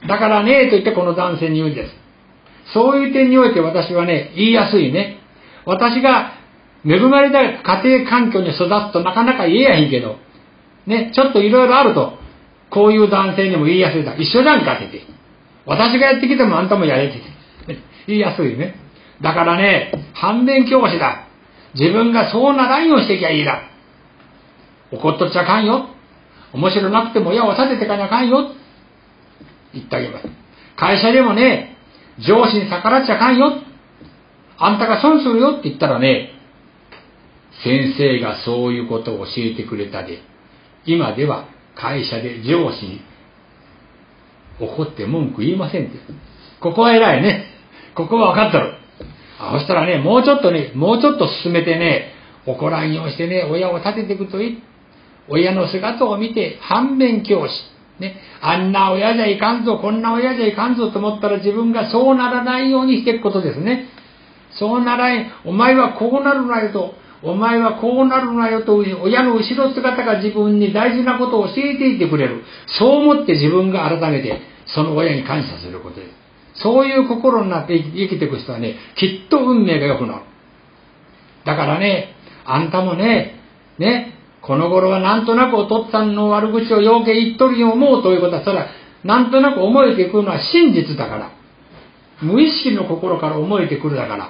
[0.08, 1.94] だからね、と言ってこの男性に言うんです。
[2.74, 5.20] そういう点において私はね、言いやすいね。
[5.66, 6.34] 私が
[6.86, 10.18] 恵まれた家庭環境に育つとなかなか言えやへんけど、
[10.86, 12.18] ね、ちょっといろいろあると、
[12.70, 14.16] こういう男性にも言いやすいだ。
[14.16, 15.02] 一緒じゃんかってて。
[15.66, 17.20] 私がやってきてもあんたもやれって
[17.68, 17.86] 言って。
[18.08, 18.76] 言いやすいね。
[19.22, 21.28] だからね、反面教師だ。
[21.74, 23.64] 自分がそうならんようにしてきゃいいだ。
[24.92, 25.90] 怒っとっちゃかんよ。
[26.54, 28.52] 面白なくても親を立ててかにゃあかんよ。
[29.74, 30.28] 言ってあげます。
[30.78, 31.78] 会社でもね、
[32.20, 33.62] 上司に逆らっちゃかんよ。
[34.58, 36.35] あんたが損するよって言ったらね、
[37.66, 40.20] 先生がそういうことを教えてくれたで、
[40.86, 43.02] 今では会社で上司に
[44.62, 45.98] 怒って文句言いませんって。
[46.62, 47.46] ここは偉いね。
[47.96, 48.74] ここは分かったろ。
[49.58, 52.14] そしたらね、もうちょっとね、もうちょっと進めてね、
[52.46, 54.64] 怒らんようにしてね、親を立てていくといい。
[55.28, 57.54] 親の姿を見て反面教師。
[58.00, 63.88] ね、あんな親じゃいかんぞ、こんな親じゃいかんぞと思ったら自分がそうならないようにしていくことですね。
[64.52, 66.94] そうならん、お前はこうなるなよと、
[67.26, 72.44] お前はこうなるなよと、親の後ろ姿が自分に大事なことを教えていてくれる。
[72.68, 76.62] そう思って自分が改めて、その親に感謝することです。
[76.62, 80.22] そういう心になって生きていく人はね、きっと運命が良くなる。
[81.46, 82.14] だからね、
[82.46, 83.40] あんたもね、
[83.80, 88.68] ね、この頃はなんとなくお父っつぁんの悪口をようけ言っとるよう思うということは、それは
[89.04, 91.32] なんとなく思えてくるのは真実だから。
[92.22, 94.30] 無意識の心から思えてくるだから。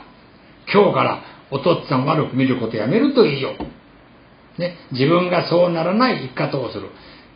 [0.74, 3.54] 今日からお父っつぁん悪く見ることやめるといいよ。
[4.58, 6.90] ね、自分がそうならない生き方をする。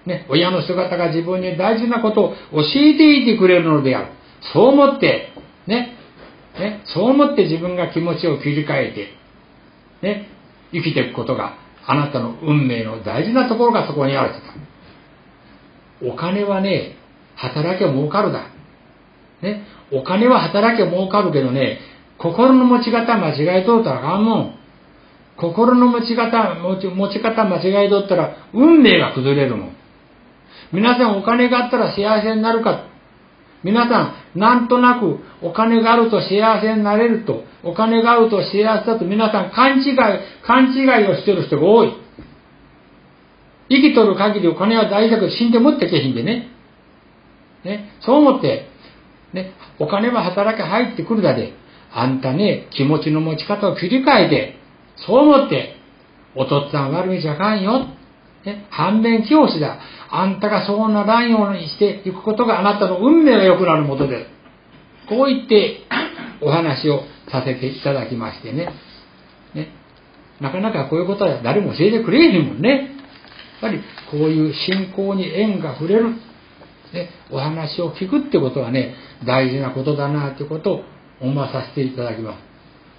[0.06, 4.08] ね、親の姿が自分に大事なことを教えていてくれるのである。
[4.54, 5.34] そう思って、
[5.68, 5.96] ね、
[6.58, 10.28] ね、そう思って自分が気持ちを切り替えて、ね、
[10.72, 14.34] 生きていくことがあなたの運命の大事なところがそこにある
[16.02, 16.08] と。
[16.08, 16.96] お金はね、
[17.36, 18.48] 働け儲かるだ。
[19.42, 21.80] ね、お金は働け儲かるけどね、
[22.20, 24.56] 心の持ち方間違えとったらあかんもん。
[25.38, 29.76] 心の持ち方、持ち持ち方間違えとったら運命が崩れるもん。
[30.74, 32.86] 皆さんお金があったら幸せになるか
[33.64, 39.96] 皆さん、なんとなくお金があると幸せになれると、お金があると幸せだと皆さん勘違い、
[40.46, 41.94] 勘違いをしてる人が多い。
[43.70, 46.50] 生きとる限りお金は大事だけど死んで持ってけひんでね。
[47.64, 48.68] ね、そう思って、
[49.34, 51.54] ね、お金は働き入ってくるだで、
[51.92, 54.56] あんたね、気持ちの持ち方を切り替えて、
[54.96, 55.76] そう思って、
[56.36, 57.88] おとっつぁん悪いじゃかんよ。
[58.46, 59.80] ね、反面教師だ。
[60.12, 64.40] あんたがそうならんようにしていくことがあなたの運命が良くなるもとです。
[65.10, 65.82] こう言って
[66.42, 68.70] お話をさせていただきましてね。
[69.54, 69.70] ね
[70.40, 72.70] なかなかこういうことは誰も教えてくれへんもんね。
[72.70, 72.88] やっ
[73.62, 76.12] ぱりこういう信仰に縁が触れる。
[76.94, 80.84] ね、お話を聞くってことはね、大事なことだなということを
[81.22, 82.50] 思わさせていただきます。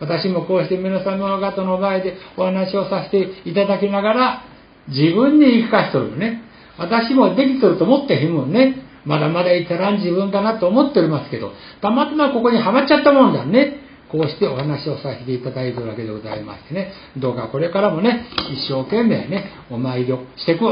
[0.00, 4.42] 私もこうして皆様方の前でお話をさせていただきながら、
[4.88, 6.42] 自分に言い聞かしとるよね。
[6.78, 8.86] 私もできとると思ってへんもんね。
[9.04, 13.80] まだまだいたらん自分だなと思っておりますけど、たまたまここにはまっちゃったもんだね。
[14.10, 16.92] こうしてお話をさせていただいているわけでございましてね。
[17.16, 20.64] どうかこれからもね、一生懸命ね、お参りをしていく。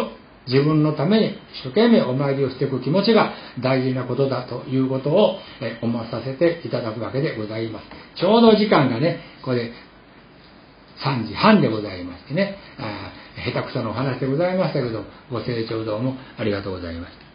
[0.49, 5.39] 自分のために一生懸命お参りをしていく気持ちが大事なことだということを
[5.83, 7.87] 思わさせていただくわけでございます。
[8.19, 9.73] ちょうど時間がね、これ
[11.05, 13.13] 3時半でございましてね、あ
[13.45, 17.29] 下手くそなお話でございましたけど、ご清聴どうもありがとうございました。